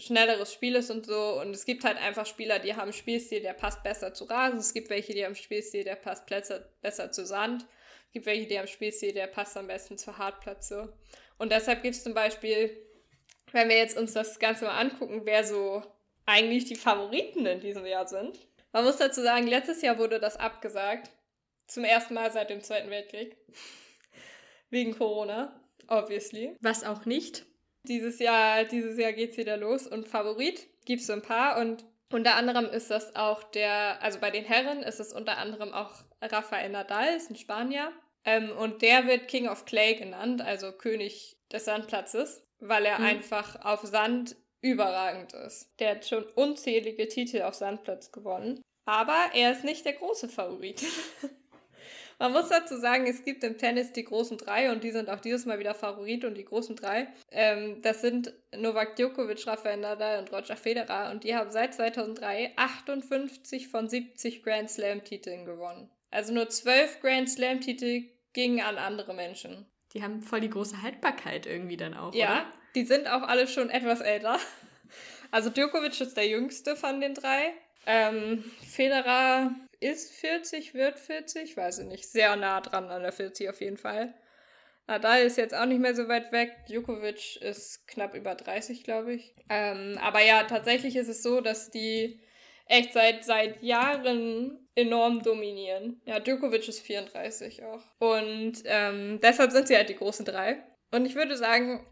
[0.00, 1.40] schnelleres Spiel ist und so.
[1.40, 4.58] Und es gibt halt einfach Spieler, die haben Spielstil, der passt besser zu Rasen.
[4.58, 7.66] Es gibt welche, die haben Spielstil, der passt besser, zu Sand.
[8.06, 10.92] Es gibt welche, die haben Spielstil, der passt am besten zu Hartplätze.
[11.38, 12.76] Und deshalb gibt es zum Beispiel,
[13.52, 15.82] wenn wir jetzt uns das Ganze mal angucken, wer so
[16.26, 18.38] eigentlich die Favoriten in diesem Jahr sind.
[18.72, 21.10] Man muss dazu sagen, letztes Jahr wurde das abgesagt.
[21.66, 23.36] Zum ersten Mal seit dem Zweiten Weltkrieg.
[24.70, 26.56] Wegen Corona, obviously.
[26.60, 27.44] Was auch nicht.
[27.88, 32.34] Dieses Jahr, dieses Jahr geht's wieder los und Favorit gibt's so ein paar und unter
[32.34, 36.68] anderem ist das auch der, also bei den Herren ist es unter anderem auch Rafael
[36.68, 37.90] Nadal, ist ein Spanier.
[38.24, 43.06] Ähm, und der wird King of Clay genannt, also König des Sandplatzes, weil er mhm.
[43.06, 45.72] einfach auf Sand überragend ist.
[45.80, 48.62] Der hat schon unzählige Titel auf Sandplatz gewonnen.
[48.84, 50.84] Aber er ist nicht der große Favorit.
[52.22, 55.18] Man muss dazu sagen, es gibt im Tennis die großen drei und die sind auch
[55.18, 57.08] dieses Mal wieder Favorit und die großen drei.
[57.32, 62.52] Ähm, das sind Novak Djokovic, Rafael Nadal und Roger Federer und die haben seit 2003
[62.54, 65.90] 58 von 70 Grand Slam-Titeln gewonnen.
[66.12, 69.66] Also nur 12 Grand Slam-Titel gingen an andere Menschen.
[69.92, 72.14] Die haben voll die große Haltbarkeit irgendwie dann auch.
[72.14, 72.46] Ja, oder?
[72.76, 74.38] die sind auch alle schon etwas älter.
[75.32, 77.52] Also Djokovic ist der jüngste von den drei.
[77.84, 79.50] Ähm, Federer
[79.82, 82.08] ist 40, wird 40, weiß ich nicht.
[82.08, 84.14] Sehr nah dran an der 40 auf jeden Fall.
[84.86, 86.66] Nadal ist jetzt auch nicht mehr so weit weg.
[86.68, 89.34] Djokovic ist knapp über 30, glaube ich.
[89.48, 92.20] Ähm, aber ja, tatsächlich ist es so, dass die
[92.66, 96.00] echt seit, seit Jahren enorm dominieren.
[96.04, 97.82] Ja, Djokovic ist 34 auch.
[97.98, 100.62] Und ähm, deshalb sind sie halt die großen drei.
[100.90, 101.86] Und ich würde sagen,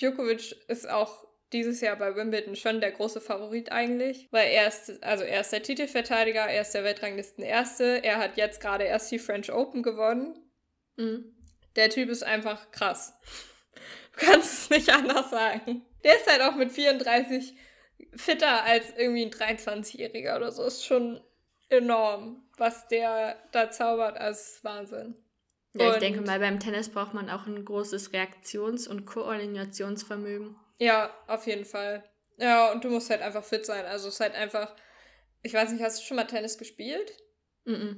[0.00, 5.02] Djokovic ist auch dieses Jahr bei Wimbledon schon der große Favorit eigentlich, weil er ist,
[5.02, 9.10] also er ist der Titelverteidiger, er ist der Weltranglisten Erste, er hat jetzt gerade erst
[9.10, 10.38] die French Open gewonnen.
[10.96, 11.34] Mhm.
[11.76, 13.14] Der Typ ist einfach krass.
[14.12, 15.82] Du kannst es nicht anders sagen.
[16.04, 17.54] Der ist halt auch mit 34
[18.14, 20.64] fitter als irgendwie ein 23-Jähriger oder so.
[20.64, 21.20] Ist schon
[21.68, 24.18] enorm, was der da zaubert.
[24.18, 25.14] als Wahnsinn.
[25.74, 30.56] Ja, und ich denke mal, beim Tennis braucht man auch ein großes Reaktions- und Koordinationsvermögen.
[30.80, 32.02] Ja, auf jeden Fall.
[32.38, 33.84] Ja, und du musst halt einfach fit sein.
[33.84, 34.74] Also es ist halt einfach.
[35.42, 37.12] Ich weiß nicht, hast du schon mal Tennis gespielt?
[37.64, 37.96] Mm, -mm.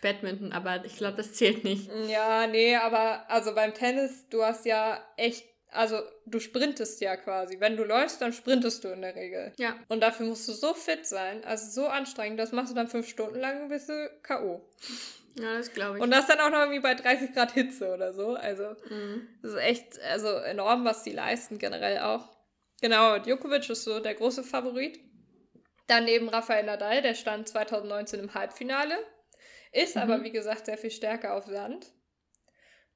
[0.00, 1.90] Badminton, aber ich glaube, das zählt nicht.
[2.08, 7.60] Ja, nee, aber also beim Tennis, du hast ja echt also du sprintest ja quasi.
[7.60, 9.52] Wenn du läufst, dann sprintest du in der Regel.
[9.58, 9.76] Ja.
[9.88, 13.08] Und dafür musst du so fit sein, also so anstrengend, das machst du dann fünf
[13.08, 14.62] Stunden lang bist du K.O.
[15.38, 16.02] Ja, das glaube ich.
[16.02, 18.34] Und das dann auch noch irgendwie bei 30 Grad Hitze oder so.
[18.34, 19.28] Also, mhm.
[19.42, 22.28] das ist echt also enorm, was die leisten, generell auch.
[22.80, 24.98] Genau, Djokovic ist so der große Favorit.
[25.86, 28.96] Daneben Rafael Nadal, der stand 2019 im Halbfinale.
[29.72, 30.02] Ist Mhm.
[30.02, 31.92] aber, wie gesagt, sehr viel stärker auf Sand.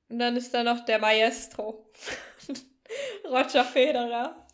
[0.08, 1.90] Und dann ist da noch der Maestro.
[3.24, 4.46] Roger Federer.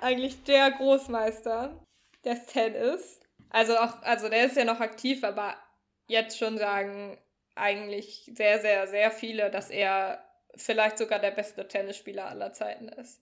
[0.00, 1.84] Eigentlich der Großmeister
[2.24, 3.20] des Tennis.
[3.50, 5.54] Also auch, also der ist ja noch aktiv, aber
[6.06, 7.18] jetzt schon sagen
[7.54, 10.24] eigentlich sehr, sehr, sehr viele, dass er
[10.56, 13.20] vielleicht sogar der beste Tennisspieler aller Zeiten ist.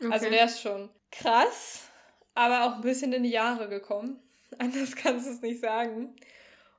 [0.00, 0.30] Also Okay.
[0.30, 1.88] der ist schon krass,
[2.34, 4.20] aber auch ein bisschen in die Jahre gekommen.
[4.58, 6.16] Anders kannst du es nicht sagen.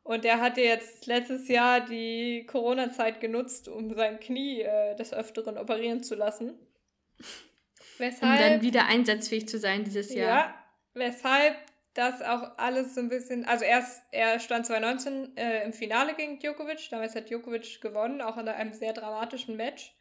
[0.04, 5.58] Und der hatte jetzt letztes Jahr die Corona-Zeit genutzt, um sein Knie äh, des Öfteren
[5.58, 6.50] operieren zu lassen.
[7.20, 7.26] um
[7.98, 10.28] Weshalb, dann wieder einsatzfähig zu sein dieses Jahr.
[10.28, 11.56] ja, weshalb
[11.96, 16.40] das auch alles so ein bisschen, also erst, er stand 2019 äh, im Finale gegen
[16.40, 19.96] Djokovic, damals hat Djokovic gewonnen, auch in einem sehr dramatischen Match.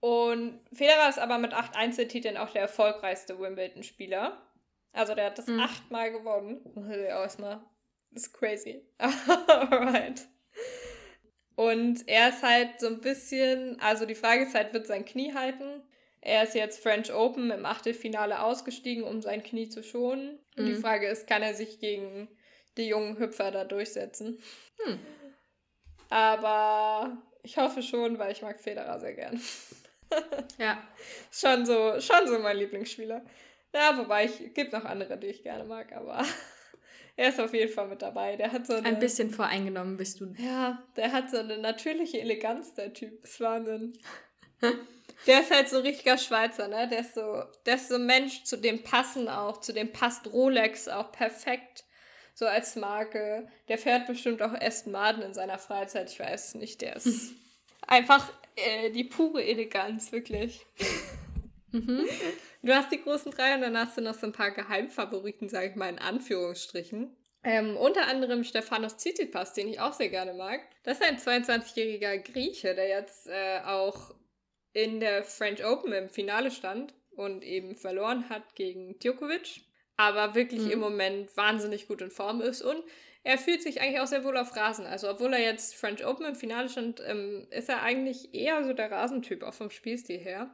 [0.00, 4.42] Und Federer ist aber mit acht Einzeltiteln auch der erfolgreichste Wimbledon-Spieler.
[4.92, 5.60] Also der hat das Mhm.
[5.60, 6.60] achtmal gewonnen.
[6.74, 7.62] Muss ich erstmal.
[8.10, 8.82] Das ist crazy.
[8.98, 10.26] Alright.
[11.56, 15.34] Und er ist halt so ein bisschen, also die Frage ist halt, wird sein Knie
[15.34, 15.82] halten?
[16.26, 20.38] Er ist jetzt French Open im Achtelfinale ausgestiegen, um sein Knie zu schonen.
[20.56, 20.80] Und die Mhm.
[20.80, 22.28] Frage ist, kann er sich gegen
[22.78, 24.38] die jungen Hüpfer da durchsetzen?
[24.84, 24.98] Hm.
[26.08, 29.40] Aber ich hoffe schon, weil ich mag Federer sehr gern.
[30.58, 30.80] Ja.
[31.32, 33.24] Schon so, schon so mein Lieblingsspieler.
[33.74, 36.24] Ja, wobei ich gibt noch andere, die ich gerne mag, aber
[37.16, 38.36] er ist auf jeden Fall mit dabei.
[38.36, 40.32] Der hat so eine, Ein bisschen voreingenommen bist du.
[40.38, 43.24] ja, der hat so eine natürliche Eleganz, der Typ.
[43.24, 43.98] ist Wahnsinn.
[45.26, 46.88] Der ist halt so richtiger Schweizer, ne?
[46.88, 50.32] Der ist so, der ist so ein Mensch, zu dem passen auch, zu dem passt
[50.32, 51.84] Rolex auch perfekt.
[52.34, 53.46] So als Marke.
[53.68, 56.80] Der fährt bestimmt auch Aston Martin in seiner Freizeit, ich weiß es nicht.
[56.80, 57.32] Der ist
[57.86, 60.66] einfach äh, die pure Eleganz, wirklich.
[61.70, 62.06] Mhm.
[62.62, 65.70] Du hast die großen drei und dann hast du noch so ein paar Geheimfavoriten, sage
[65.70, 67.14] ich mal in Anführungsstrichen.
[67.42, 70.60] Ähm, unter anderem Stefanos Tsitsipas, den ich auch sehr gerne mag.
[70.82, 74.14] Das ist ein 22-jähriger Grieche, der jetzt äh, auch
[74.74, 79.62] in der French Open im Finale stand und eben verloren hat gegen Djokovic,
[79.96, 80.70] aber wirklich Mhm.
[80.72, 82.82] im Moment wahnsinnig gut in Form ist und
[83.22, 84.84] er fühlt sich eigentlich auch sehr wohl auf Rasen.
[84.84, 88.74] Also obwohl er jetzt French Open im Finale stand, ähm, ist er eigentlich eher so
[88.74, 90.50] der Rasentyp, auch vom Spielstil her.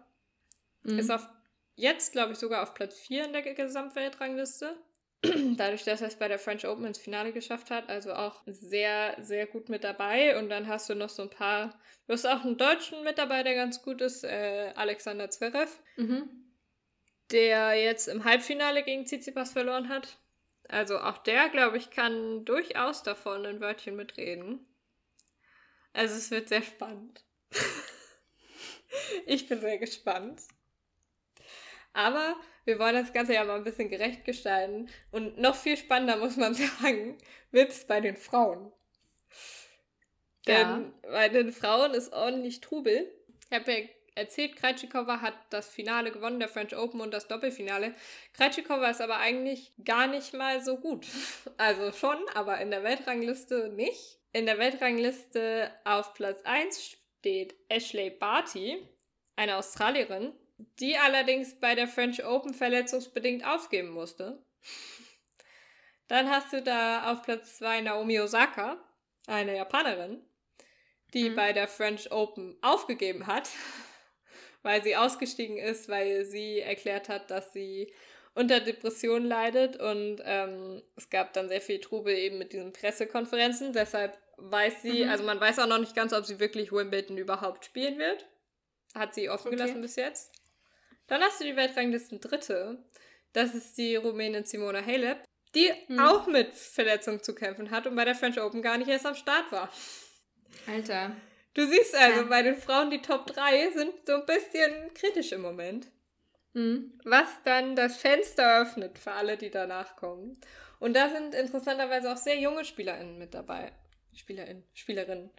[0.84, 0.98] Mhm.
[1.00, 1.26] Ist auf
[1.74, 4.76] jetzt, glaube ich, sogar auf Platz 4 in der Gesamtweltrangliste.
[5.56, 7.88] Dadurch, dass er es bei der French Open ins Finale geschafft hat.
[7.90, 10.38] Also auch sehr, sehr gut mit dabei.
[10.38, 11.78] Und dann hast du noch so ein paar.
[12.06, 16.28] Du hast auch einen Deutschen mit dabei, der ganz gut ist, äh, Alexander Zverev, Mhm.
[17.30, 20.18] der jetzt im Halbfinale gegen Tsitsipas verloren hat.
[20.68, 24.66] Also auch der, glaube ich, kann durchaus davon ein Wörtchen mitreden.
[25.92, 27.24] Also es wird sehr spannend.
[29.26, 30.40] ich bin sehr gespannt.
[31.92, 34.88] Aber wir wollen das Ganze ja mal ein bisschen gerecht gestalten.
[35.10, 37.18] Und noch viel spannender muss man sagen,
[37.50, 38.72] wird es bei den Frauen.
[40.46, 43.12] Denn bei den Frauen ist ordentlich Trubel.
[43.50, 47.94] Ich habe ja erzählt, Krejcikova hat das Finale gewonnen, der French Open und das Doppelfinale.
[48.34, 51.06] Krejcikova ist aber eigentlich gar nicht mal so gut.
[51.56, 54.18] Also schon, aber in der Weltrangliste nicht.
[54.32, 58.86] In der Weltrangliste auf Platz 1 steht Ashley Barty,
[59.36, 60.32] eine Australierin,
[60.80, 64.42] die allerdings bei der French Open verletzungsbedingt aufgeben musste.
[66.08, 68.76] Dann hast du da auf Platz 2 Naomi Osaka,
[69.26, 70.22] eine Japanerin,
[71.14, 71.36] die Mhm.
[71.36, 73.48] bei der French Open aufgegeben hat,
[74.62, 77.92] weil sie ausgestiegen ist, weil sie erklärt hat, dass sie
[78.34, 83.72] unter Depressionen leidet und ähm, es gab dann sehr viel Trubel eben mit diesen Pressekonferenzen.
[83.72, 85.10] Deshalb weiß sie, Mhm.
[85.10, 88.26] also man weiß auch noch nicht ganz, ob sie wirklich Wimbledon überhaupt spielen wird.
[88.94, 89.56] Hat sie offen Okay.
[89.56, 90.32] gelassen bis jetzt.
[91.10, 92.78] Dann hast du die Weltranglisten Dritte.
[93.32, 95.24] Das ist die Rumänin Simona Halep,
[95.56, 95.98] die Mhm.
[95.98, 99.16] auch mit Verletzungen zu kämpfen hat und bei der French Open gar nicht erst am
[99.16, 99.68] Start war.
[100.68, 101.16] Alter.
[101.54, 102.26] Du siehst also, Ja.
[102.26, 105.88] bei den Frauen die Top 3 sind so ein bisschen kritisch im Moment.
[106.52, 106.98] Mhm.
[107.04, 110.40] Was dann das Fenster öffnet für alle, die danach kommen.
[110.78, 113.72] Und da sind interessanterweise auch sehr junge SpielerInnen mit dabei.
[114.14, 115.30] SpielerInnen, Spielerinnen.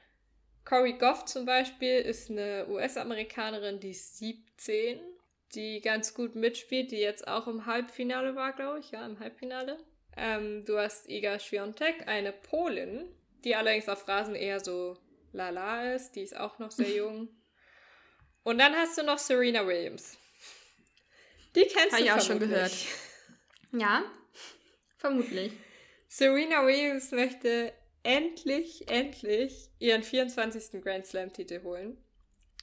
[0.65, 4.99] Corey Goff zum Beispiel ist eine US-Amerikanerin, die ist 17,
[5.55, 8.91] die ganz gut mitspielt, die jetzt auch im Halbfinale war, glaube ich.
[8.91, 9.77] Ja, im Halbfinale.
[10.17, 13.05] Ähm, du hast Iga Świątek, eine Polin,
[13.43, 14.97] die allerdings auf Rasen eher so
[15.31, 16.13] lala ist.
[16.15, 17.29] Die ist auch noch sehr jung.
[18.43, 20.17] Und dann hast du noch Serena Williams.
[21.55, 22.73] Die kennst Habe du ich auch schon gehört.
[23.73, 24.03] Ja,
[24.97, 25.53] vermutlich.
[26.07, 30.81] Serena Williams möchte endlich, endlich ihren 24.
[30.81, 31.97] Grand Slam-Titel holen.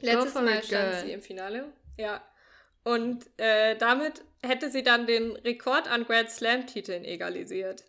[0.01, 1.05] Letztes Mal stand girl.
[1.05, 1.72] sie im Finale.
[1.96, 2.22] Ja.
[2.85, 7.85] Und äh, damit hätte sie dann den Rekord an Grand Slam-Titeln egalisiert.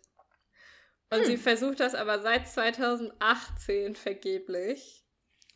[1.10, 1.26] Und Hm.
[1.26, 5.04] sie versucht das aber seit 2018 vergeblich.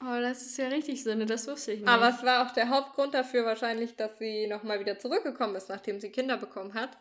[0.00, 1.88] Oh, das ist ja richtig Sinne, das wusste ich nicht.
[1.88, 6.00] Aber es war auch der Hauptgrund dafür wahrscheinlich, dass sie nochmal wieder zurückgekommen ist, nachdem
[6.00, 6.98] sie Kinder bekommen hat.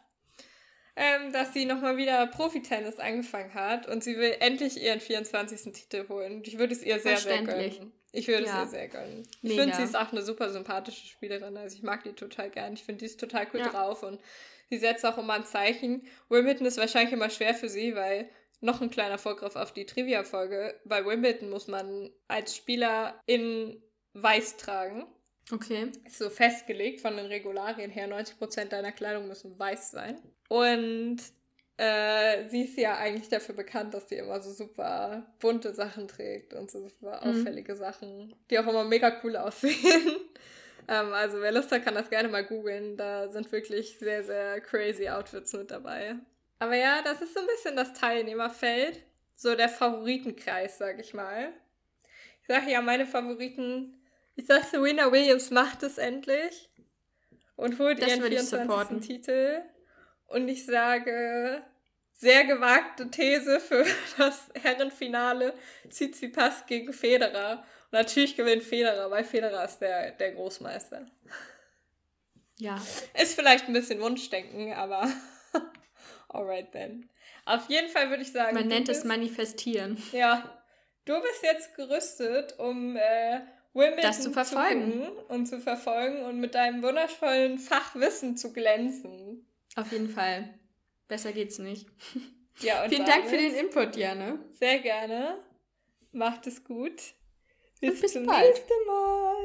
[0.96, 5.74] Ähm, dass sie nochmal wieder Profitennis angefangen hat und sie will endlich ihren 24.
[5.74, 6.36] Titel holen.
[6.36, 7.92] Und ich würde es ihr sehr, sehr gönnen.
[8.12, 8.60] Ich würde Ja.
[8.62, 9.24] es ihr sehr gönnen.
[9.42, 11.58] Ich finde, sie ist auch eine super sympathische Spielerin.
[11.58, 12.74] Also ich mag die total gern.
[12.74, 13.70] Ich finde, die ist total cool Ja.
[13.70, 14.22] drauf und
[14.70, 16.08] sie setzt auch immer ein Zeichen.
[16.30, 18.30] Wimbledon ist wahrscheinlich immer schwer für sie, weil
[18.62, 20.80] noch ein kleiner Vorgriff auf die Trivia-Folge.
[20.86, 23.82] Bei Wimbledon muss man als Spieler in
[24.14, 25.08] Weiß tragen.
[25.52, 25.92] Okay.
[26.06, 28.08] Ist so festgelegt von den Regularien her.
[28.08, 30.18] 90% deiner Kleidung müssen weiß sein.
[30.50, 31.18] Und
[31.78, 36.54] äh, sie ist ja eigentlich dafür bekannt, dass sie immer so super bunte Sachen trägt
[36.54, 37.30] und so super Mhm.
[37.42, 40.16] auffällige Sachen, die auch immer mega cool aussehen.
[40.88, 42.96] ähm, also wer Lust hat, kann das gerne mal googeln.
[42.98, 46.16] Da sind wirklich sehr, sehr crazy Outfits mit dabei.
[46.60, 49.02] Aber ja, das ist so ein bisschen das Teilnehmerfeld.
[49.36, 51.52] So der Favoritenkreis, sag ich mal.
[52.42, 54.00] Ich sage ja, meine Favoriten.
[54.36, 56.70] Ich sag, Serena Williams macht es endlich
[57.56, 58.60] und holt Das ihren würde ich 24.
[58.68, 59.02] supporten.
[59.02, 59.62] Titel.
[60.28, 61.62] Und ich sage,
[62.14, 63.86] sehr gewagte These für
[64.18, 65.54] das Herrenfinale.
[65.90, 67.64] Tsitsipas gegen Federer.
[67.86, 71.06] Und natürlich gewinnt Federer, weil Federer ist der, der Großmeister.
[72.58, 72.82] Ja.
[73.20, 75.08] Ist vielleicht ein bisschen Wunschdenken, aber
[76.30, 77.10] alright then.
[77.46, 80.02] Auf jeden Fall würde ich sagen, Man nennt es bist- manifestieren.
[80.12, 80.64] ja,
[81.06, 83.42] du bist jetzt gerüstet, um äh,
[83.74, 84.92] Wimbledon Das zu verfolgen.
[85.06, 89.48] gucken und zu verfolgen und mit deinem wundervollen Fachwissen zu glänzen.
[89.76, 90.54] Auf jeden Fall.
[91.08, 91.88] Besser geht's nicht.
[92.60, 94.38] Ja, und Vielen Dank für den Input, Jana.
[94.52, 95.40] Sehr gerne.
[96.12, 97.02] Macht es gut.
[97.82, 98.46] Und bis zum bald.
[98.46, 99.38] nächsten Mal.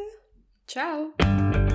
[0.67, 1.68] Ciao.